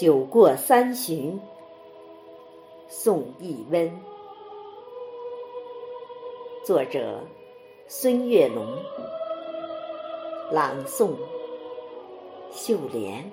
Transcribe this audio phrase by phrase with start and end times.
[0.00, 1.38] 酒过三巡，
[2.88, 4.00] 送一温。
[6.64, 7.20] 作者：
[7.86, 8.66] 孙月龙，
[10.50, 11.10] 朗诵：
[12.50, 13.30] 秀莲。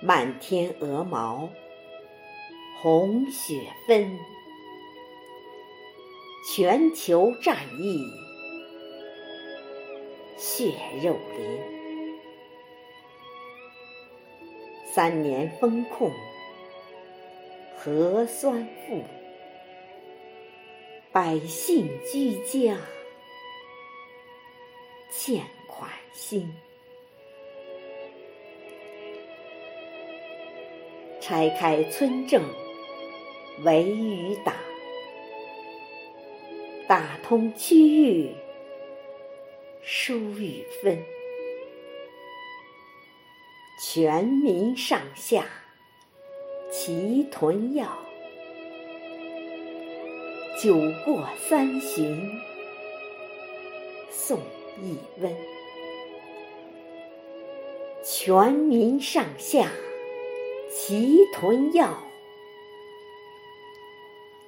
[0.00, 1.48] 满天鹅毛，
[2.82, 4.18] 红雪纷，
[6.52, 8.04] 全球战役，
[10.36, 11.81] 血肉淋。
[14.94, 16.12] 三年风控，
[17.78, 19.02] 核酸负，
[21.10, 22.76] 百姓居家
[25.10, 26.54] 欠款心。
[31.22, 32.44] 拆开村政
[33.64, 34.56] 围与打，
[36.86, 38.30] 打通区域
[39.80, 41.02] 疏与分。
[43.78, 45.44] 全民上下
[46.70, 47.98] 齐囤药，
[50.62, 52.30] 酒过三巡
[54.10, 54.38] 送
[54.80, 55.34] 一温。
[58.04, 59.68] 全民上下
[60.70, 62.02] 齐囤药，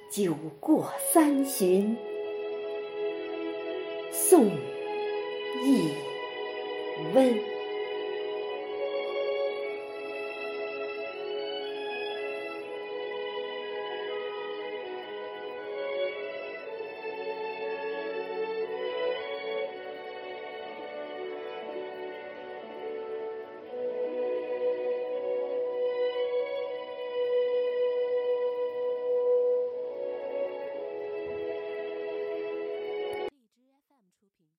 [0.09, 1.97] 酒过三巡
[4.11, 4.47] 送
[5.63, 5.89] 一
[7.13, 7.54] 温。